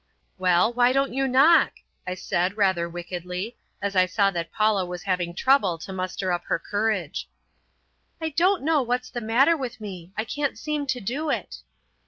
"Well, 0.39 0.73
why 0.73 0.93
don't 0.93 1.13
you 1.13 1.27
knock?" 1.27 1.73
I 2.07 2.15
said, 2.15 2.57
rather 2.57 2.89
wickedly, 2.89 3.55
as 3.83 3.95
I 3.95 4.07
saw 4.07 4.31
that 4.31 4.51
Paula 4.51 4.83
was 4.83 5.03
having 5.03 5.35
trouble 5.35 5.77
to 5.77 5.93
muster 5.93 6.31
up 6.33 6.43
her 6.45 6.57
courage. 6.57 7.29
"I 8.19 8.29
don't 8.29 8.63
know 8.63 8.81
what's 8.81 9.11
the 9.11 9.21
matter 9.21 9.55
with 9.55 9.79
me; 9.79 10.11
I 10.17 10.25
can't 10.25 10.57
seem 10.57 10.87
to 10.87 10.99
do 10.99 11.29
it." 11.29 11.57